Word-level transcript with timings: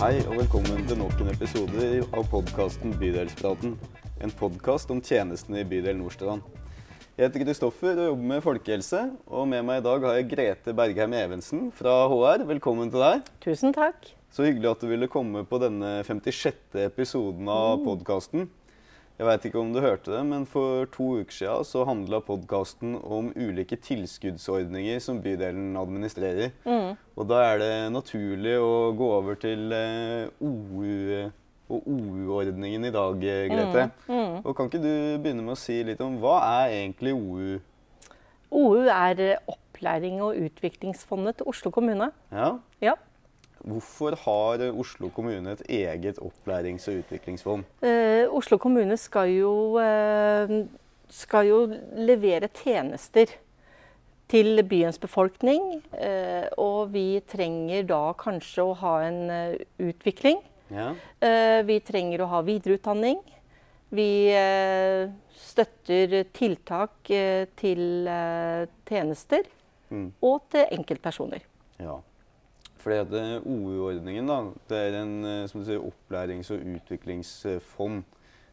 Hei 0.00 0.22
og 0.30 0.38
velkommen 0.38 0.86
til 0.88 0.96
nok 0.96 1.18
en 1.20 1.28
episode 1.28 1.88
av 2.16 2.22
podkasten 2.32 2.94
Bydelspraten. 2.96 3.74
En 4.24 4.30
podkast 4.32 4.88
om 4.94 5.02
tjenestene 5.04 5.60
i 5.60 5.66
bydel 5.68 5.98
Nordstrand. 5.98 6.40
Jeg 7.18 7.26
heter 7.26 7.42
Kristoffer 7.44 8.00
og 8.00 8.06
jobber 8.06 8.30
med 8.30 8.40
folkehelse. 8.46 9.02
Og 9.28 9.44
med 9.50 9.66
meg 9.68 9.82
i 9.82 9.84
dag 9.84 10.06
har 10.08 10.16
jeg 10.16 10.30
Grete 10.30 10.72
Bergheim 10.78 11.12
Evensen 11.18 11.66
fra 11.76 11.98
HR. 12.08 12.46
Velkommen 12.48 12.88
til 12.88 13.04
deg. 13.04 13.28
Tusen 13.44 13.76
takk. 13.76 14.08
Så 14.32 14.48
hyggelig 14.48 14.70
at 14.70 14.80
du 14.80 14.88
ville 14.88 15.10
komme 15.12 15.44
på 15.44 15.60
denne 15.60 15.98
56. 16.08 16.80
episoden 16.86 17.52
av 17.52 17.84
podkasten. 17.84 18.48
Jeg 19.20 19.26
veit 19.28 19.42
ikke 19.44 19.60
om 19.60 19.72
du 19.74 19.82
hørte 19.84 20.14
det, 20.14 20.20
men 20.24 20.46
for 20.48 20.86
to 20.94 21.06
uker 21.20 21.34
siden 21.36 21.66
så 21.68 21.82
handla 21.84 22.22
podkasten 22.24 22.94
om 23.04 23.26
ulike 23.36 23.76
tilskuddsordninger 23.84 24.96
som 25.04 25.18
bydelen 25.20 25.74
administrerer. 25.76 26.54
Og 27.20 27.26
da 27.28 27.42
er 27.50 27.60
det 27.60 27.74
naturlig 27.92 28.54
å 28.56 28.94
gå 28.96 29.10
over 29.18 29.36
til 29.42 29.74
eh, 29.76 30.30
OU 30.40 31.28
og 31.70 31.84
OU-ordningen 31.84 32.88
i 32.88 32.94
dag, 32.96 33.26
eh, 33.28 33.44
Grete. 33.52 33.84
Og 34.40 34.56
kan 34.56 34.70
ikke 34.72 34.80
du 34.80 34.94
begynne 35.20 35.44
med 35.44 35.52
å 35.52 35.60
si 35.60 35.76
litt 35.84 36.00
om 36.00 36.16
hva 36.22 36.38
er 36.64 36.78
egentlig 36.78 37.12
OU? 37.12 37.60
OU 38.56 38.88
er 38.88 39.20
eh, 39.26 39.52
Opplæring- 39.52 40.24
og 40.24 40.40
utviklingsfondet 40.48 41.42
til 41.42 41.52
Oslo 41.52 41.70
kommune. 41.76 42.08
Ja, 42.32 42.54
Ja. 42.80 42.96
Hvorfor 43.66 44.16
har 44.24 44.62
Oslo 44.72 45.10
kommune 45.12 45.52
et 45.52 45.62
eget 45.68 46.18
opplærings- 46.18 46.88
og 46.88 47.02
utviklingsfond? 47.02 47.64
Eh, 47.82 48.24
Oslo 48.32 48.56
kommune 48.58 48.96
skal 48.96 49.28
jo, 49.34 49.76
eh, 49.78 50.54
skal 51.08 51.46
jo 51.46 51.58
levere 51.96 52.48
tjenester 52.48 53.26
til 54.30 54.62
byens 54.62 54.98
befolkning. 54.98 55.82
Eh, 55.92 56.46
og 56.56 56.92
vi 56.92 57.20
trenger 57.28 57.82
da 57.86 58.12
kanskje 58.14 58.62
å 58.64 58.76
ha 58.80 58.94
en 59.08 59.30
eh, 59.30 59.56
utvikling. 59.78 60.40
Ja, 60.70 60.94
Eh, 61.20 61.62
vi 61.66 61.80
trenger 61.80 62.22
å 62.22 62.28
ha 62.30 62.40
videreutdanning. 62.46 63.18
Vi 63.92 64.30
eh, 64.32 65.08
støtter 65.36 66.24
tiltak 66.32 67.10
til 67.56 68.06
eh, 68.08 68.66
tjenester 68.88 69.42
Mm. 69.90 70.12
og 70.22 70.44
til 70.52 70.64
enkeltpersoner. 70.70 71.40
ja. 71.80 71.96
Fordi 72.80 73.00
at 73.02 73.12
eh, 73.18 73.36
OU-ordningen 73.44 74.30
det 74.70 74.78
er 74.78 74.98
en 75.02 75.14
eh, 75.28 75.46
som 75.50 75.60
du 75.60 75.68
sier, 75.68 75.82
opplærings- 75.84 76.52
og 76.54 76.64
utviklingsfond. 76.76 78.04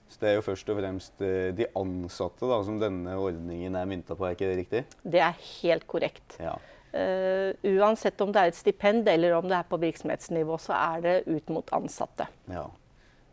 Så 0.08 0.22
det 0.22 0.30
er 0.30 0.38
jo 0.38 0.46
først 0.46 0.70
og 0.72 0.80
fremst 0.80 1.22
eh, 1.26 1.52
de 1.56 1.68
ansatte 1.76 2.48
da, 2.48 2.62
som 2.64 2.80
denne 2.80 3.16
ordningen 3.20 3.76
er 3.76 3.88
mynta 3.90 4.16
på, 4.16 4.26
er 4.28 4.36
ikke 4.38 4.50
det 4.50 4.58
riktig? 4.62 4.84
Det 5.04 5.22
er 5.24 5.38
helt 5.62 5.88
korrekt. 5.90 6.40
Ja. 6.40 6.56
Uh, 6.88 7.52
uansett 7.68 8.22
om 8.24 8.32
det 8.34 8.42
er 8.42 8.50
et 8.50 8.58
stipend 8.58 9.10
eller 9.12 9.36
om 9.36 9.46
det 9.46 9.58
er 9.58 9.66
på 9.68 9.78
virksomhetsnivå, 9.78 10.56
så 10.64 10.72
er 10.74 11.02
det 11.04 11.16
ut 11.28 11.52
mot 11.54 11.74
ansatte. 11.76 12.26
Ja. 12.50 12.64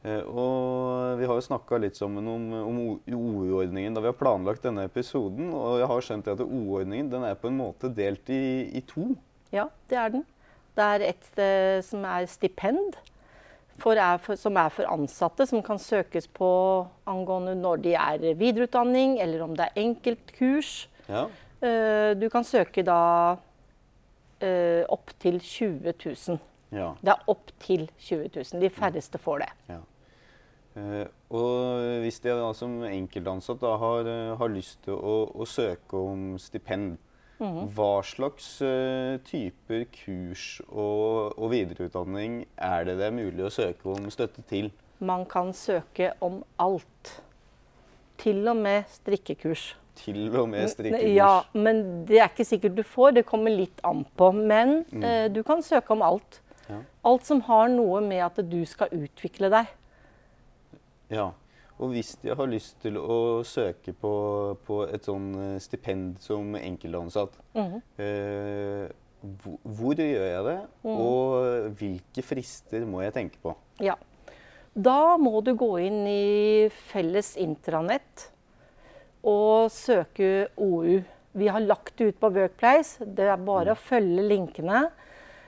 Uh, 0.04 0.24
Og 0.26 1.20
vi 1.20 1.28
har 1.30 1.38
jo 1.38 1.46
snakka 1.46 1.78
litt 1.80 1.96
sammen 1.96 2.26
om, 2.28 2.48
om 2.58 2.80
OU-ordningen 3.06 3.94
da 3.94 4.02
vi 4.02 4.10
har 4.10 4.18
planlagt 4.18 4.66
denne 4.66 4.84
episoden. 4.90 5.54
Og 5.54 5.78
jeg 5.80 5.88
har 5.94 6.04
skjønt 6.08 6.32
at 6.34 6.42
OU-ordningen 6.44 7.14
den 7.14 7.24
er 7.30 7.38
på 7.38 7.48
en 7.48 7.62
måte 7.62 7.88
delt 7.94 8.28
i, 8.34 8.42
i 8.74 8.82
to. 8.90 9.12
Ja, 9.54 9.70
det 9.88 10.02
er 10.02 10.16
den. 10.18 10.26
Det 10.74 10.84
er 10.84 11.04
et 11.06 11.84
som 11.86 12.02
er 12.08 12.26
stipend, 12.26 12.96
for 13.78 13.98
er 13.98 14.18
for, 14.22 14.38
som 14.38 14.56
er 14.58 14.72
for 14.74 14.90
ansatte, 14.90 15.46
som 15.46 15.62
kan 15.62 15.78
søkes 15.78 16.26
på 16.30 16.48
angående 17.10 17.54
når 17.58 17.82
de 17.84 17.94
er 17.98 18.34
videreutdanning, 18.38 19.20
eller 19.22 19.42
om 19.46 19.54
det 19.56 19.68
er 19.68 19.82
enkeltkurs. 19.82 20.88
Ja. 21.08 21.26
Eh, 21.64 22.12
du 22.20 22.28
kan 22.32 22.44
søke 22.44 22.84
da 22.84 23.36
eh, 24.42 24.84
opp 24.92 25.14
til 25.22 25.40
20 25.40 25.94
000. 26.04 26.38
ja. 26.74 26.92
Det 27.00 27.12
er 27.14 27.26
opp 27.30 27.50
til 27.62 27.88
20 27.98 28.30
000. 28.34 28.62
De 28.62 28.70
færreste 28.70 29.18
får 29.18 29.44
det. 29.46 29.52
ja. 29.68 29.80
Uh, 30.74 31.06
og 31.30 32.00
hvis 32.02 32.16
de 32.18 32.32
da 32.34 32.48
som 32.58 32.80
enkeltansatt 32.82 33.60
da 33.62 33.76
har, 33.78 34.08
eh, 34.10 34.32
har 34.34 34.48
lyst 34.50 34.80
til 34.82 34.96
å, 34.98 35.30
å 35.30 35.46
søke 35.46 35.94
om 35.94 36.32
stipend, 36.42 36.96
hva 37.74 37.92
slags 38.06 38.48
uh, 38.64 39.20
typer 39.26 39.86
kurs 39.92 40.46
og, 40.68 41.34
og 41.38 41.52
videreutdanning 41.52 42.42
er 42.56 42.88
det 42.88 42.98
det 43.00 43.08
er 43.08 43.16
mulig 43.16 43.46
å 43.46 43.52
søke 43.52 43.92
om 43.92 44.10
støtte 44.12 44.44
til? 44.50 44.70
Man 45.04 45.24
kan 45.28 45.52
søke 45.56 46.12
om 46.24 46.42
alt. 46.62 47.14
Til 48.20 48.46
og 48.48 48.56
med 48.56 48.86
strikkekurs. 48.92 49.74
Til 49.98 50.28
og 50.38 50.48
med 50.52 50.68
strikkekurs? 50.70 51.14
Ja, 51.14 51.42
men 51.52 52.06
det 52.08 52.20
er 52.20 52.30
ikke 52.30 52.46
sikkert 52.46 52.76
du 52.78 52.82
får. 52.86 53.16
Det 53.18 53.26
kommer 53.28 53.52
litt 53.52 53.82
an 53.86 54.04
på. 54.16 54.30
Men 54.34 54.84
eh, 55.02 55.26
du 55.32 55.42
kan 55.46 55.62
søke 55.66 55.92
om 55.94 56.02
alt. 56.06 56.40
Ja. 56.68 56.80
Alt 57.10 57.26
som 57.26 57.42
har 57.48 57.68
noe 57.72 58.00
med 58.04 58.22
at 58.24 58.38
du 58.48 58.60
skal 58.68 58.92
utvikle 58.94 59.50
deg. 59.52 59.72
Ja, 61.12 61.32
og 61.78 61.90
hvis 61.90 62.14
de 62.22 62.34
har 62.38 62.50
lyst 62.50 62.76
til 62.84 62.98
å 63.00 63.42
søke 63.46 63.94
på, 63.98 64.12
på 64.66 64.82
et 64.86 65.06
sånn 65.08 65.30
eh, 65.40 65.56
stipend 65.62 66.20
som 66.22 66.54
enkeltansatt, 66.58 67.34
eh, 67.56 68.86
hvor, 69.24 69.56
hvor 69.62 69.98
gjør 69.98 70.26
jeg 70.28 70.44
det, 70.46 70.58
og 70.84 71.70
hvilke 71.80 72.22
frister 72.22 72.84
må 72.86 73.02
jeg 73.02 73.16
tenke 73.16 73.40
på? 73.42 73.54
Ja. 73.82 73.96
Da 74.74 75.16
må 75.22 75.38
du 75.46 75.52
gå 75.58 75.70
inn 75.86 76.02
i 76.10 76.68
felles 76.90 77.34
intranett 77.40 78.28
og 79.24 79.70
søke 79.72 80.48
OU. 80.58 81.00
Vi 81.34 81.48
har 81.50 81.62
lagt 81.64 81.96
det 81.98 82.10
ut 82.12 82.20
på 82.20 82.30
Workplace. 82.34 83.02
Det 83.06 83.26
er 83.30 83.40
bare 83.42 83.74
å 83.74 83.78
følge 83.78 84.26
linkene. 84.28 84.84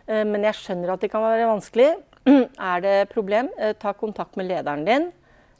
Eh, 0.07 0.25
Men 0.25 0.47
jeg 0.49 0.59
skjønner 0.59 0.95
at 0.95 1.05
det 1.05 1.11
kan 1.13 1.23
være 1.27 1.51
vanskelig. 1.51 1.93
Er 2.73 2.83
det 2.83 2.97
problem, 3.13 3.53
eh, 3.59 3.77
ta 3.79 3.93
kontakt 3.95 4.39
med 4.39 4.49
lederen 4.51 4.87
din 4.87 5.11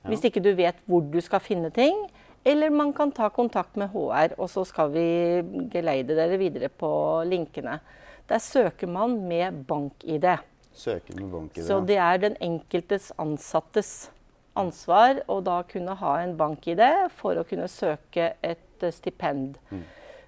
hvis 0.09 0.25
ikke 0.29 0.43
du 0.45 0.53
vet 0.59 0.79
hvor 0.87 1.05
du 1.05 1.21
skal 1.25 1.43
finne 1.45 1.71
ting. 1.75 2.07
Eller 2.47 2.71
man 2.71 2.93
kan 2.95 3.11
ta 3.11 3.29
kontakt 3.35 3.77
med 3.77 3.91
HR, 3.91 4.37
og 4.39 4.51
så 4.53 4.63
skal 4.69 4.93
vi 4.95 5.07
geleide 5.73 6.15
dere 6.15 6.39
videre 6.39 6.69
på 6.71 6.91
linkene. 7.27 7.81
Der 8.31 8.43
søker 8.43 8.87
man 8.91 9.17
med 9.27 9.65
bank-ID. 9.67 10.29
Søker 10.75 11.19
med 11.19 11.31
bank-ID. 11.33 11.65
Så 11.67 11.81
det 11.87 11.99
er 11.99 12.23
den 12.23 12.39
enkeltes 12.43 13.11
ansattes 13.19 14.13
ansvar 14.57 15.21
å 15.29 15.41
da 15.45 15.61
kunne 15.69 15.99
ha 15.99 16.15
en 16.23 16.37
bank-ID 16.39 16.83
for 17.19 17.39
å 17.39 17.45
kunne 17.47 17.69
søke 17.69 18.33
et 18.43 18.63
stipend. 18.79 19.57
stipend. 19.59 19.85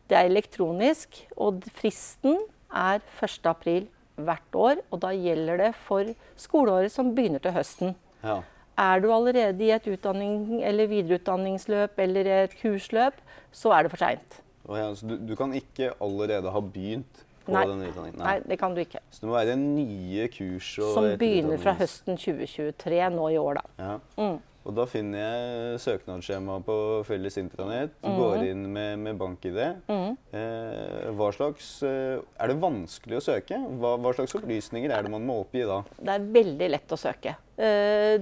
Det 0.09 0.17
er 0.17 0.29
elektronisk, 0.29 1.21
og 1.37 1.65
fristen 1.77 2.39
er 2.73 3.03
1. 3.21 3.47
april 3.47 3.89
hvert 4.17 4.57
år. 4.57 4.81
Og 4.91 5.03
da 5.05 5.13
gjelder 5.13 5.61
det 5.61 5.73
for 5.87 6.15
skoleåret 6.37 6.93
som 6.95 7.15
begynner 7.15 7.43
til 7.45 7.53
høsten. 7.53 7.95
Ja. 8.25 8.41
Er 8.79 9.01
du 9.03 9.09
allerede 9.11 9.65
i 9.65 9.71
et 9.75 9.87
utdanning, 9.91 10.61
eller 10.65 10.87
videreutdanningsløp 10.91 11.99
eller 11.99 12.29
et 12.45 12.53
kursløp, 12.61 13.17
så 13.51 13.73
er 13.75 13.87
det 13.87 13.91
for 13.95 14.05
seint. 14.05 14.43
Oh 14.69 14.77
ja, 14.79 14.93
du, 14.93 15.17
du 15.29 15.35
kan 15.37 15.55
ikke 15.57 15.91
allerede 16.05 16.53
ha 16.53 16.61
begynt 16.61 17.25
på 17.47 17.55
Nei. 17.57 17.65
denne 17.67 17.89
utdanningen? 17.89 18.21
Nei, 18.21 18.37
det 18.47 18.59
kan 18.61 18.77
du 18.77 18.83
ikke. 18.85 19.01
Så 19.11 19.25
det 19.25 19.31
må 19.31 19.39
være 19.39 19.57
nye 19.59 20.29
kurs 20.35 20.71
og 20.79 20.93
Som 20.95 21.09
begynner 21.21 21.61
fra 21.63 21.75
høsten 21.79 22.21
2023 22.21 23.01
nå 23.15 23.31
i 23.33 23.41
år, 23.41 23.61
da. 23.63 23.65
Ja. 23.81 23.97
Mm. 24.21 24.39
Og 24.67 24.75
da 24.77 24.85
finner 24.91 25.23
jeg 25.23 25.81
søknadsskjema 25.81 26.59
på 26.67 26.77
felles 27.09 27.39
intranett, 27.41 27.95
mm. 28.03 28.17
går 28.19 28.43
inn 28.51 28.67
med, 28.75 28.99
med 29.01 29.19
bank-ID. 29.21 29.61
Eh, 29.89 31.09
hva 31.17 31.29
slags, 31.33 31.71
eh, 31.87 32.19
er 32.19 32.51
det 32.51 32.59
vanskelig 32.61 33.17
å 33.17 33.25
søke? 33.31 33.61
Hva, 33.81 33.95
hva 34.03 34.13
slags 34.17 34.37
opplysninger 34.37 34.93
er 34.93 35.07
det 35.07 35.13
man 35.15 35.25
må 35.25 35.39
oppgi 35.45 35.65
da? 35.69 35.81
Det 35.97 36.17
er 36.19 36.27
veldig 36.37 36.69
lett 36.75 36.93
å 36.93 37.01
søke. 37.01 37.39
Eh, 37.59 38.21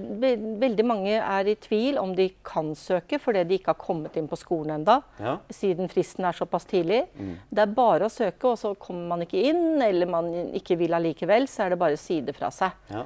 veldig 0.63 0.85
mange 0.87 1.17
er 1.19 1.51
i 1.51 1.57
tvil 1.61 1.99
om 2.01 2.15
de 2.17 2.29
kan 2.47 2.71
søke 2.79 3.19
fordi 3.21 3.43
de 3.45 3.59
ikke 3.59 3.75
har 3.75 3.81
kommet 3.81 4.15
inn 4.17 4.31
på 4.31 4.39
skolen 4.39 4.79
enda, 4.79 5.01
Ja. 5.19 5.37
siden 5.53 5.91
fristen 5.91 6.25
er 6.25 6.37
såpass 6.37 6.65
tidlig. 6.65 7.03
Det 7.51 7.61
er 7.65 7.75
bare 7.75 8.07
å 8.07 8.13
søke, 8.13 8.53
og 8.53 8.57
så 8.57 8.73
kommer 8.79 9.07
man 9.11 9.27
ikke 9.27 9.43
inn, 9.51 9.81
eller 9.81 10.09
man 10.09 10.31
ikke 10.57 10.79
vil 10.79 10.95
allikevel, 10.95 11.45
så 11.51 11.65
er 11.65 11.75
det 11.75 11.79
bare 11.83 11.99
å 11.99 12.01
si 12.01 12.21
det 12.21 12.39
fra 12.39 12.49
seg. 12.55 12.71
Ja. 12.89 13.03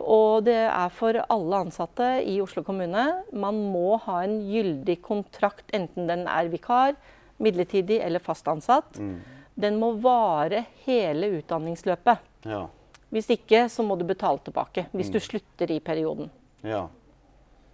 Og 0.00 0.44
det 0.46 0.54
er 0.70 0.88
for 0.94 1.18
alle 1.28 1.58
ansatte 1.66 2.06
i 2.24 2.38
Oslo 2.40 2.62
kommune. 2.64 3.02
Man 3.32 3.58
må 3.72 3.98
ha 4.06 4.22
en 4.24 4.38
gyldig 4.48 5.00
kontrakt, 5.04 5.66
enten 5.76 6.06
den 6.08 6.26
er 6.30 6.48
vikar, 6.48 6.94
midlertidig 7.42 7.98
eller 8.04 8.22
fast 8.22 8.48
ansatt. 8.48 8.96
Den 9.60 9.76
må 9.80 9.92
vare 10.00 10.62
hele 10.86 11.28
utdanningsløpet. 11.40 12.18
Ja. 12.48 12.62
Hvis 13.10 13.28
ikke, 13.34 13.66
så 13.68 13.82
må 13.84 13.98
du 13.98 14.06
betale 14.08 14.38
tilbake. 14.46 14.86
Hvis 14.94 15.10
du 15.12 15.18
slutter 15.20 15.70
i 15.74 15.80
perioden. 15.80 16.30
ja. 16.62 16.86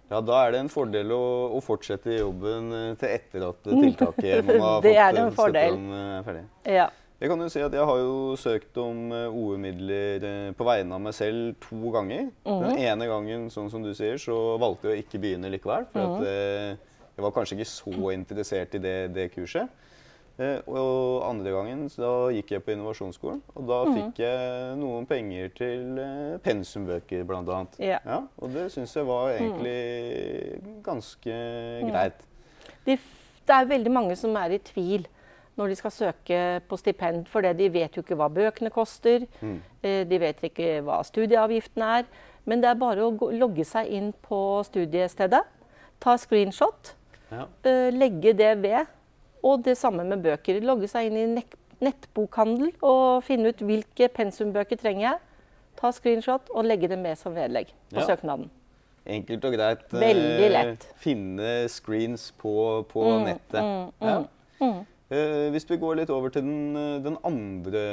Ja, 0.09 0.21
Da 0.23 0.37
er 0.47 0.51
det 0.53 0.59
en 0.61 0.69
fordel 0.71 1.09
å, 1.11 1.51
å 1.51 1.59
fortsette 1.59 2.13
jobben 2.15 2.69
eh, 2.71 2.93
til 2.95 3.09
etter 3.11 3.43
at 3.49 3.57
tiltaket 3.67 4.45
man 4.47 4.61
har 4.63 4.81
Det 4.85 4.93
fått 4.93 5.01
er 5.03 5.17
en 5.19 5.25
eh, 5.27 5.33
fordel. 5.35 5.73
om, 5.75 5.89
eh, 5.91 6.13
er 6.15 6.23
ferdig. 6.23 6.43
Ja. 6.77 6.85
Jeg 7.17 7.31
kan 7.31 7.41
jo 7.41 7.47
si 7.49 7.61
at 7.65 7.73
jeg 7.73 7.85
har 7.89 7.97
jo 7.97 8.35
søkt 8.37 8.77
om 8.77 9.07
eh, 9.15 9.33
OE-midler 9.33 10.25
eh, 10.27 10.51
på 10.53 10.67
vegne 10.67 10.93
av 10.93 11.01
meg 11.01 11.15
selv 11.17 11.55
to 11.63 11.89
ganger. 11.95 12.27
Den 12.45 12.77
ene 12.77 13.07
gangen, 13.09 13.47
sånn 13.49 13.71
som 13.73 13.81
du 13.81 13.89
sier, 13.97 14.19
så 14.21 14.35
valgte 14.61 14.91
jeg 14.91 14.99
å 14.99 15.01
ikke 15.01 15.21
begynne 15.23 15.49
likevel. 15.49 15.87
For 15.89 16.13
at 16.13 16.27
eh, 16.29 16.99
jeg 17.17 17.25
var 17.25 17.33
kanskje 17.33 17.57
ikke 17.57 17.69
så 17.71 18.11
interessert 18.13 18.77
i 18.77 18.83
det, 18.83 18.95
det 19.17 19.31
kurset. 19.33 19.73
Eh, 20.37 20.61
og 20.69 21.25
andre 21.25 21.55
gangen 21.55 21.87
så 21.89 22.03
da 22.03 22.13
gikk 22.35 22.53
jeg 22.53 22.65
på 22.67 22.75
innovasjonsskolen, 22.75 23.41
og 23.57 23.65
da 23.65 23.81
mm. 23.87 23.95
fikk 23.97 24.21
jeg 24.21 24.77
noen 24.77 25.09
penger 25.09 25.49
til 25.57 26.01
pensumbøker 26.45 27.25
bl.a. 27.25 27.63
Yeah. 27.81 28.05
Ja, 28.05 28.21
og 28.37 28.53
det 28.53 28.69
syns 28.77 28.93
jeg 28.93 29.09
var 29.09 29.33
egentlig 29.33 29.81
ganske 30.85 31.41
greit. 31.89 32.21
De, 32.85 32.93
f- 32.93 33.39
det 33.49 33.57
er 33.57 33.71
veldig 33.73 33.97
mange 34.03 34.21
som 34.21 34.37
er 34.37 34.53
i 34.53 34.61
tvil 34.69 35.09
når 35.57 35.67
de 35.71 35.75
skal 35.75 35.91
søke 35.91 36.61
på 36.69 36.77
stipend, 36.77 37.25
for 37.27 37.41
de 37.41 37.69
vet 37.73 37.95
jo 37.97 38.01
ikke 38.03 38.15
hva 38.15 38.27
bøkene 38.29 38.69
koster. 38.69 39.25
Mm. 39.41 39.61
eh, 39.83 40.03
De 40.05 40.19
vet 40.21 40.41
ikke 40.43 40.81
hva 40.85 40.99
studieavgiften 41.03 41.81
er. 41.81 42.05
Men 42.45 42.61
det 42.61 42.69
er 42.69 42.75
bare 42.79 43.01
å 43.03 43.31
logge 43.33 43.65
seg 43.65 43.87
inn 43.91 44.13
på 44.23 44.63
studiestedet, 44.63 45.41
ta 45.99 46.15
screenshot, 46.17 46.93
Ja. 47.31 47.45
eh, 47.65 47.89
legge 47.91 48.33
det 48.37 48.61
ved. 48.61 48.85
Og 49.43 49.63
det 49.63 49.77
samme 49.77 50.03
med 50.05 50.23
bøker. 50.23 50.61
Logge 50.63 50.87
seg 50.87 51.11
inn 51.11 51.17
i 51.37 51.43
nettbokhandel 51.81 52.71
og 52.81 53.23
finne 53.23 53.49
ut 53.53 53.59
hvilke 53.61 54.07
pensumbøker 54.13 54.77
trenger 54.81 55.01
jeg. 55.11 55.19
Ta 55.77 55.91
screenshot 55.93 56.49
og 56.55 56.65
legge 56.65 56.87
det 56.89 56.97
med 56.97 57.17
som 57.17 57.35
vedlegg 57.35 57.67
på 57.93 57.99
Ja. 58.01 58.07
søknaden. 58.07 58.49
Enkelt 59.05 59.45
og 59.45 59.53
greit. 59.53 59.93
eh, 59.93 59.99
Veldig 59.99 60.51
lett. 60.51 60.87
Finne 60.97 61.67
screens 61.69 62.31
på, 62.37 62.83
på 62.89 63.03
nettet. 63.23 63.91
ja. 64.01 64.23
Eh, 64.61 64.83
hvis 65.07 65.63
vi 65.69 65.77
går 65.79 66.01
litt 66.01 66.09
over 66.11 66.29
til 66.29 66.43
den, 66.43 66.75
eh, 66.75 67.03
den 67.03 67.17
andre 67.23 67.83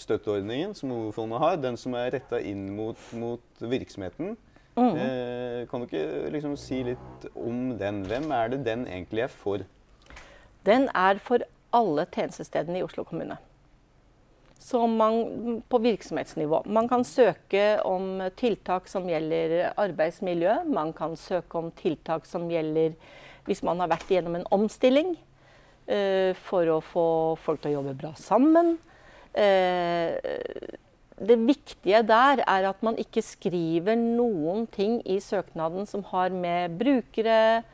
støtteordningen 0.00 0.74
som 0.74 0.90
Hovedfondet 0.94 1.38
har, 1.42 1.56
den 1.56 1.76
som 1.76 1.94
er 1.94 2.14
retta 2.14 2.40
inn 2.40 2.70
mot, 2.76 2.96
mot 3.12 3.42
virksomheten. 3.60 4.36
Eh, 4.78 5.66
kan 5.66 5.82
du 5.82 5.88
ikke 5.88 6.30
liksom 6.32 6.54
si 6.56 6.82
litt 6.86 7.26
om 7.34 7.76
den? 7.78 8.04
Hvem 8.06 8.30
er 8.32 8.48
det 8.52 8.64
den 8.64 8.86
egentlig 8.86 9.26
er 9.26 9.28
for? 9.32 9.64
Den 10.64 10.88
er 10.94 11.18
for 11.18 11.44
alle 11.74 12.06
tjenestestedene 12.06 12.78
i 12.78 12.86
Oslo 12.86 13.04
kommune. 13.04 13.36
Så 14.58 14.86
man, 14.86 15.62
på 15.68 15.78
virksomhetsnivå. 15.78 16.62
Man 16.66 16.88
kan 16.88 17.04
søke 17.04 17.80
om 17.86 18.20
tiltak 18.36 18.88
som 18.88 19.06
gjelder 19.08 19.72
arbeidsmiljø. 19.76 20.64
Man 20.66 20.92
kan 20.92 21.16
søke 21.16 21.58
om 21.58 21.70
tiltak 21.70 22.26
som 22.26 22.48
gjelder 22.50 22.94
hvis 23.48 23.62
man 23.64 23.80
har 23.80 23.88
vært 23.88 24.10
gjennom 24.12 24.36
en 24.36 24.48
omstilling. 24.52 25.16
Eh, 25.88 26.36
for 26.48 26.68
å 26.76 26.78
få 26.84 27.08
folk 27.40 27.62
til 27.64 27.72
å 27.72 27.78
jobbe 27.80 27.96
bra 27.98 28.12
sammen. 28.20 28.76
Eh, 29.32 30.14
det 31.18 31.38
viktige 31.42 32.04
der 32.06 32.44
er 32.44 32.68
at 32.68 32.82
man 32.86 32.98
ikke 33.00 33.24
skriver 33.24 33.98
noen 33.98 34.68
ting 34.70 35.00
i 35.02 35.18
søknaden 35.22 35.88
som 35.90 36.04
har 36.12 36.30
med 36.30 36.78
brukere 36.78 37.64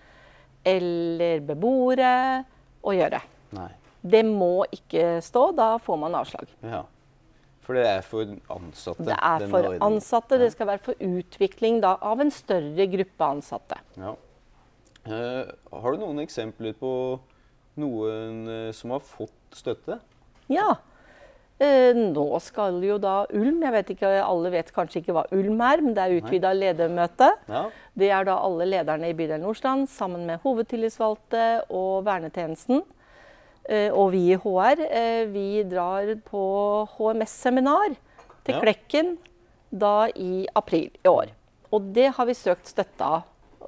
eller 0.64 1.44
beboere 1.44 2.44
å 2.84 2.94
gjøre. 2.96 3.20
Nei. 3.58 3.70
Det 4.04 4.24
må 4.26 4.66
ikke 4.72 5.20
stå, 5.24 5.50
da 5.56 5.74
får 5.80 6.00
man 6.00 6.16
avslag. 6.16 6.48
Ja. 6.64 6.82
For 7.64 7.76
det 7.78 7.84
er 7.88 8.02
for 8.04 8.28
ansatte? 8.52 9.06
Det 9.08 9.16
er 9.16 9.46
for 9.48 9.60
ordningen. 9.62 9.84
ansatte, 9.86 10.38
det 10.40 10.50
skal 10.52 10.68
være 10.68 10.82
for 10.84 11.00
utvikling 11.00 11.80
da, 11.84 11.94
av 12.04 12.20
en 12.20 12.32
større 12.32 12.86
gruppe 12.92 13.28
ansatte. 13.36 13.78
Ja. 13.96 14.12
Uh, 15.04 15.48
har 15.72 15.94
du 15.94 16.00
noen 16.00 16.20
eksempler 16.22 16.76
på 16.80 16.90
noen 17.80 18.42
eh, 18.50 18.72
som 18.76 18.94
har 18.94 19.04
fått 19.04 19.56
støtte? 19.56 19.98
Ja. 20.52 20.76
Eh, 21.62 21.94
nå 21.94 22.26
skal 22.42 22.80
jo 22.82 22.96
da 22.98 23.28
Ulm 23.30 23.60
Jeg 23.62 23.70
vet 23.70 23.90
ikke, 23.94 24.08
Alle 24.24 24.50
vet 24.50 24.72
kanskje 24.74 24.98
ikke 25.00 25.14
hva 25.14 25.22
Ulm 25.36 25.60
er, 25.62 25.82
men 25.84 25.94
det 25.94 26.02
er 26.02 26.16
utvida 26.18 26.50
ledermøte. 26.56 27.30
Ja. 27.50 27.66
Det 27.94 28.10
er 28.10 28.26
da 28.26 28.40
alle 28.42 28.66
lederne 28.68 29.10
i 29.10 29.16
bydel 29.16 29.42
Nordstrand 29.42 29.86
sammen 29.90 30.26
med 30.28 30.42
hovedtillitsvalgte 30.42 31.44
og 31.70 32.02
vernetjenesten. 32.08 32.82
Eh, 33.64 33.90
og 33.94 34.10
vi 34.12 34.26
i 34.34 34.40
HR 34.40 34.82
vi 35.32 35.46
drar 35.70 36.10
på 36.26 36.42
HMS-seminar 36.96 37.94
til. 38.44 38.58
Klekken 38.60 39.14
da 39.74 40.08
i 40.14 40.44
april 40.54 40.90
i 41.02 41.08
år. 41.08 41.32
Og 41.74 41.94
det 41.94 42.12
har 42.16 42.28
vi 42.28 42.36
søkt 42.38 42.68
støtte 42.70 43.06
av 43.06 43.24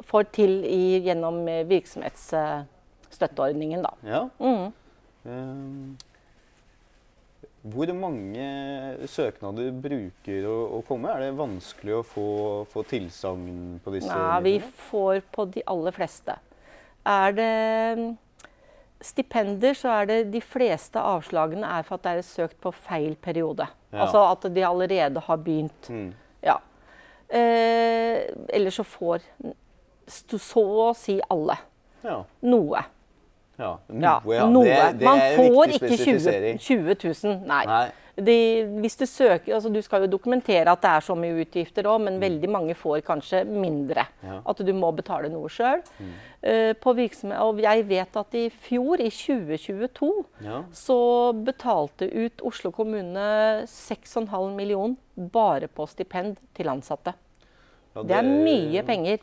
for 0.07 0.27
til 0.29 0.61
i, 0.69 0.99
gjennom 1.07 1.41
eh, 1.49 1.65
virksomhetsstøtteordningen, 3.17 3.83
da. 3.83 3.91
ja. 4.05 4.29
Mm. 4.39 4.73
Eh, 5.27 5.97
hvor 7.67 7.91
mange 7.99 9.07
søknader 9.11 9.73
bruker 9.83 10.45
å, 10.47 10.59
å 10.79 10.83
komme? 10.87 11.11
Er 11.11 11.25
det 11.25 11.39
vanskelig 11.39 11.97
å 11.97 12.03
få, 12.07 12.27
få 12.71 12.85
tilsagn 12.87 13.81
på 13.83 13.91
disse? 13.97 14.13
Ja, 14.13 14.39
vi 14.41 14.61
får 14.61 15.25
på 15.35 15.49
de 15.51 15.65
aller 15.67 15.91
fleste. 15.97 16.37
Er 17.07 17.35
det 17.35 17.99
mm, 17.99 18.07
stipender, 19.03 19.75
så 19.75 19.91
er 19.97 20.07
det 20.07 20.21
de 20.31 20.41
fleste 20.41 21.03
avslagene 21.03 21.67
er 21.67 21.83
for 21.89 21.99
at 21.99 22.07
det 22.07 22.15
er 22.21 22.29
søkt 22.29 22.61
på 22.63 22.71
feil 22.71 23.17
periode. 23.19 23.67
Ja. 23.91 24.05
Altså 24.05 24.23
at 24.31 24.47
de 24.55 24.63
allerede 24.67 25.27
har 25.27 25.43
begynt. 25.43 25.91
Mm. 25.91 26.13
Ja. 26.47 26.61
Eh, 27.27 28.31
eller 28.55 28.71
så 28.71 28.87
får 28.87 29.27
så 30.07 30.63
å 30.63 30.93
si 30.95 31.19
alle 31.27 31.59
Ja. 32.05 32.21
noe. 32.47 32.85
Ja. 33.59 33.77
Noe, 33.89 34.35
Ja, 34.35 34.49
noe. 34.51 34.65
Det, 34.65 34.99
det 35.01 35.07
Man 35.09 35.23
får 35.37 35.77
ikke 35.79 35.97
20, 35.97 36.59
20 36.59 36.97
000. 37.25 37.39
Nei. 37.47 37.63
Nei. 37.67 37.87
De, 38.17 38.35
hvis 38.81 38.95
du 38.97 39.05
søker, 39.05 39.55
altså 39.59 39.69
Du 39.69 39.83
skal 39.85 40.07
jo 40.07 40.09
dokumentere 40.09 40.73
at 40.73 40.81
det 40.81 40.89
er 40.89 41.05
så 41.05 41.13
mye 41.19 41.43
utgifter 41.43 41.85
òg, 41.85 42.01
men 42.07 42.17
veldig 42.21 42.49
mange 42.49 42.77
får 42.79 43.03
kanskje 43.05 43.43
mindre. 43.45 44.07
Mm. 44.23 44.29
Ja. 44.29 44.39
Mm. 44.39 44.47
At 44.53 44.63
du 44.65 44.73
må 44.73 44.93
betale 44.97 45.29
noe 45.33 45.51
sjøl. 45.53 45.83
og 46.47 47.61
jeg 47.61 47.85
vet 47.89 48.17
at 48.17 48.35
i 48.35 48.49
fjor, 48.49 49.01
i 49.01 49.11
2022, 49.11 50.11
Ja. 50.45 50.63
så 50.73 51.33
betalte 51.45 52.09
ut 52.09 52.41
Oslo 52.43 52.71
kommune 52.73 53.67
6,5 53.67 54.55
million 54.57 54.97
bare 55.17 55.69
på 55.69 55.87
stipend 55.87 56.37
til 56.55 56.69
ansatte. 56.69 57.13
Ja, 57.95 58.03
Det 58.03 58.17
er 58.17 58.23
mye 58.23 58.83
penger. 58.83 59.19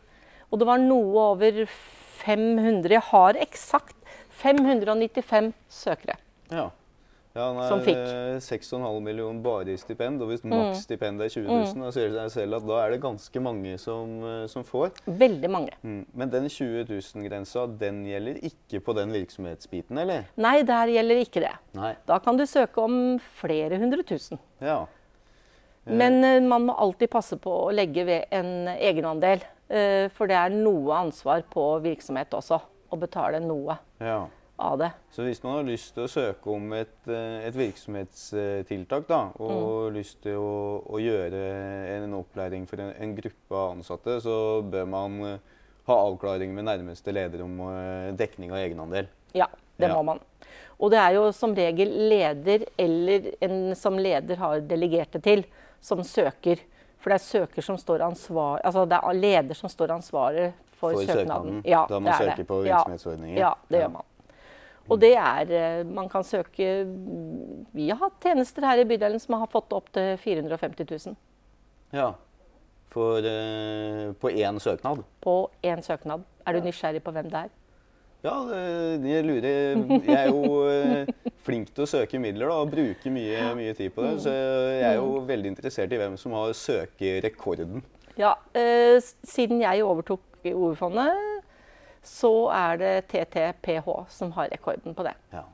Og 0.51 0.59
det 0.59 0.67
var 0.67 0.77
noe 0.77 1.17
over 1.33 1.65
500 2.23 2.89
Jeg 2.93 3.01
har 3.09 3.33
eksakt 3.33 3.95
595 4.43 5.53
søkere. 5.71 6.17
Ja. 6.51 6.69
Ja, 7.33 7.47
han 7.47 7.57
er 7.63 7.67
Som 7.71 7.79
fikk. 7.81 7.97
eh, 7.97 8.35
6,5 8.45 8.99
millioner 9.01 9.39
bare 9.41 9.71
i 9.73 9.77
stipend, 9.81 10.21
og 10.21 10.27
hvis 10.29 10.43
Mm. 10.43 10.51
maks 10.53 10.83
stipend 10.85 11.19
er 11.19 11.29
20 11.33 11.47
000, 11.49 11.81
da 11.81 11.89
sier 11.91 12.11
det 12.11 12.19
seg 12.29 12.31
selv 12.43 12.55
at 12.59 12.67
da 12.67 12.75
er 12.85 12.91
det 12.91 12.99
ganske 13.01 13.41
mange 13.41 13.71
som, 13.81 14.11
eh, 14.23 14.45
som 14.47 14.63
får. 14.63 14.91
Veldig 15.07 15.49
mange. 15.49 15.71
Mm. 15.83 16.05
Men 16.13 16.29
den 16.29 16.45
20 16.47 16.83
000-grensa, 16.85 17.65
den 17.79 18.03
gjelder 18.05 18.37
ikke 18.43 18.83
på 18.85 18.93
den 18.93 19.09
virksomhetsbiten, 19.11 19.97
eller? 19.97 20.25
Nei, 20.37 20.61
der 20.61 20.85
gjelder 20.93 21.23
ikke 21.25 21.41
det. 21.41 21.55
Nei. 21.73 21.95
Da 22.05 22.19
kan 22.19 22.37
du 22.37 22.43
søke 22.45 22.77
om 22.83 23.17
flere 23.41 23.79
hundre 23.79 24.03
tusen. 24.03 24.37
Ja. 24.61 24.85
Men 25.87 26.23
eh, 26.23 26.39
man 26.39 26.67
må 26.67 26.75
alltid 26.77 27.09
passe 27.09 27.35
på 27.41 27.49
å 27.65 27.73
legge 27.73 28.05
ved 28.05 28.25
en 28.31 28.67
egenandel. 28.77 29.41
eh, 29.69 30.07
For 30.09 30.27
det 30.27 30.35
er 30.37 30.49
noe 30.53 30.93
ansvar 31.01 31.41
på 31.49 31.81
virksomhet 31.81 32.29
også, 32.29 32.61
å 32.93 32.99
betale 33.01 33.39
noe 33.43 33.75
ja. 33.99 34.21
av 34.63 34.77
det. 34.79 34.91
Så 35.11 35.25
hvis 35.25 35.41
man 35.43 35.57
har 35.57 35.65
lyst 35.67 35.93
til 35.95 36.05
å 36.05 36.11
søke 36.11 36.53
om 36.53 36.73
et, 36.77 36.93
eh, 37.09 37.47
et 37.47 37.55
virksomhetstiltak, 37.57 39.07
da, 39.07 39.21
og 39.39 39.91
Mm. 39.91 39.93
lyst 39.97 40.21
til 40.23 40.37
å, 40.37 40.83
å 40.87 40.99
gjøre 41.01 41.41
en 41.97 42.13
opplæring 42.13 42.67
for 42.69 42.79
en, 42.79 42.93
en 42.99 43.15
gruppe 43.15 43.55
av 43.55 43.71
ansatte, 43.77 44.19
så 44.21 44.61
bør 44.63 44.85
man 44.87 45.19
eh, 45.25 45.39
ha 45.87 45.95
avklaring 46.07 46.53
med 46.55 46.65
nærmeste 46.65 47.11
leder 47.13 47.41
om 47.43 47.59
eh, 47.69 48.11
dekning 48.15 48.51
av 48.51 48.57
egenandel. 48.61 49.07
Ja, 49.33 49.47
det 49.77 49.89
Ja. 49.89 49.95
må 49.95 50.03
man. 50.13 50.19
Og 50.79 50.91
det 50.91 50.99
er 50.99 51.13
jo 51.15 51.31
som 51.31 51.53
regel 51.55 51.89
leder 52.09 52.65
eller 52.77 53.31
en 53.41 53.75
som 53.75 53.97
leder 53.97 54.35
har 54.35 54.59
delegerte 54.61 55.21
til, 55.21 55.45
som 55.79 56.01
søker. 56.03 56.59
For 56.99 57.09
det 57.11 57.19
er 57.19 57.23
søker 57.45 57.61
som 57.61 57.77
står 57.77 58.01
ansvar, 58.01 58.61
altså 58.63 58.85
det 58.87 58.97
er 58.97 59.13
leder 59.13 59.55
som 59.55 59.69
står 59.69 59.91
ansvaret 59.91 60.53
for, 60.83 60.97
For 60.99 61.07
søknaden. 61.07 61.61
søknaden, 61.63 61.87
da 61.89 61.99
man 61.99 62.09
det 62.09 62.13
er 62.17 62.23
søker 62.25 62.41
det. 62.43 62.47
på 62.51 62.59
virksomhetsordninger. 62.67 63.39
Ja, 63.41 63.53
det 63.71 63.81
gjør 63.85 63.93
man. 63.95 64.09
Og 64.91 64.99
det 64.99 65.13
er 65.15 65.51
eh, 65.55 65.85
Man 65.87 66.09
kan 66.11 66.25
søke 66.27 66.65
Vi 67.71 67.85
har 67.87 68.01
hatt 68.01 68.17
tjenester 68.25 68.65
her 68.67 68.81
i 68.81 68.83
bydelen 68.89 69.21
som 69.23 69.37
har 69.39 69.47
fått 69.47 69.71
opp 69.71 69.87
til 69.95 70.17
450 70.19 70.89
000 71.07 71.15
Ja. 71.95 72.09
For, 72.93 73.23
eh, 73.25 74.11
på 74.21 74.29
én 74.29 74.59
søknad. 74.61 74.99
på 75.23 75.49
én 75.65 75.81
søknad. 75.81 76.25
Er 76.45 76.53
du 76.53 76.59
nysgjerrig 76.67 77.01
på 77.03 77.11
hvem 77.15 77.29
det 77.31 77.45
er? 77.47 77.53
Ja, 78.23 78.35
det, 78.47 79.09
jeg 79.09 79.23
lurer 79.25 79.47
Jeg 80.05 80.19
er 80.19 80.27
jo 80.29 80.59
eh, 80.69 81.07
flink 81.43 81.71
til 81.75 81.83
å 81.83 81.89
søke 81.89 82.19
midler 82.21 82.47
da, 82.51 82.59
og 82.63 82.69
bruker 82.71 83.11
mye, 83.11 83.49
mye 83.57 83.73
tid 83.75 83.89
på 83.95 84.03
det. 84.05 84.13
Så 84.27 84.31
jeg 84.35 84.85
er 84.91 84.99
jo 84.99 85.23
veldig 85.27 85.49
interessert 85.55 85.91
i 85.95 85.99
hvem 86.03 86.15
som 86.21 86.35
har 86.37 86.53
søkerekorden. 86.55 87.81
Ja, 88.19 88.35
eh, 88.53 88.99
Siden 89.25 89.59
jeg 89.63 89.81
overtok 89.83 90.21
i 90.49 90.53
ordfondet, 90.53 91.43
så 92.03 92.31
er 92.51 92.79
det 92.81 92.93
TTPH 93.11 93.89
som 94.11 94.31
har 94.37 94.51
rekorden 94.51 94.95
på 94.95 95.05
det. 95.07 95.15
Ja. 95.33 95.45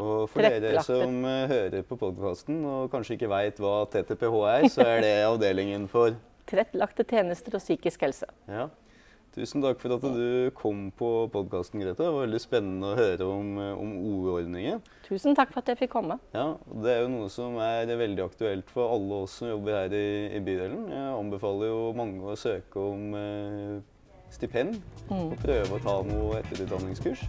Og 0.00 0.28
for 0.32 0.40
dere 0.44 0.82
som 0.86 1.24
eh, 1.28 1.46
hører 1.50 1.82
på 1.84 1.98
podkasten 2.00 2.62
og 2.64 2.90
kanskje 2.92 3.18
ikke 3.18 3.30
veit 3.30 3.58
hva 3.60 3.82
TTPH 3.90 4.36
er, 4.54 4.68
så 4.72 4.86
er 4.86 5.02
det 5.04 5.16
avdelingen 5.26 5.88
for 5.90 6.14
Tilrettelagte 6.50 7.04
tjenester 7.06 7.54
og 7.54 7.62
psykisk 7.62 8.06
helse. 8.06 8.26
Ja. 8.50 8.70
Tusen 9.30 9.62
takk 9.62 9.78
for 9.78 9.94
at 9.94 10.02
du 10.02 10.50
kom 10.58 10.88
på 10.98 11.08
podkasten, 11.30 11.78
Grete. 11.78 12.00
Det 12.02 12.08
var 12.10 12.24
veldig 12.24 12.40
spennende 12.42 12.88
å 12.88 12.96
høre 12.98 13.28
om, 13.30 13.52
eh, 13.62 13.76
om 13.78 14.80
Tusen 15.06 15.36
takk 15.38 15.52
for 15.52 15.62
at 15.62 15.70
jeg 15.70 15.78
fikk 15.84 15.92
komme. 15.92 16.16
Ja, 16.34 16.56
Det 16.66 16.90
er 16.90 17.02
jo 17.04 17.12
noe 17.12 17.28
som 17.30 17.54
er 17.62 17.86
veldig 17.86 18.24
aktuelt 18.24 18.70
for 18.70 18.90
alle 18.90 19.22
oss 19.22 19.38
som 19.38 19.52
jobber 19.52 19.84
her 19.84 19.94
i, 19.94 20.34
i 20.34 20.40
bydelen. 20.42 20.90
Jeg 20.90 21.14
anbefaler 21.14 21.70
jo 21.70 21.92
mange 21.94 22.26
å 22.26 22.34
søke 22.34 22.82
om 22.82 23.14
eh, 23.14 23.78
stipend 24.34 24.78
og 25.10 25.34
prøve 25.42 25.76
å 25.76 25.82
ta 25.82 25.96
noe 26.06 26.38
etterutdanningskurs. 26.42 27.26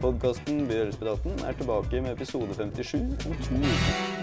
Podkasten 0.00 0.64
Bydelspraten 0.70 1.44
er 1.44 1.60
tilbake 1.60 2.00
med 2.00 2.16
episode 2.16 2.56
57 2.56 2.96
om 3.28 3.38
to 3.44 3.60
uker. 3.60 4.19